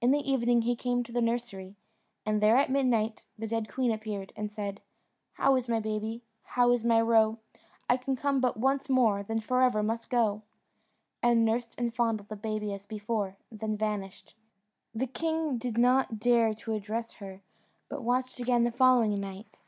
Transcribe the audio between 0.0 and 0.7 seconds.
In the evening